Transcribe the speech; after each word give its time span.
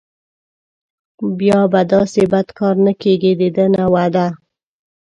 بیا 1.39 1.59
به 1.71 1.81
داسې 1.93 2.21
بد 2.31 2.47
کار 2.57 2.75
نه 2.85 2.93
کېږي 3.01 3.31
دده 3.41 3.65
نه 3.75 3.85
وعده. 3.93 4.27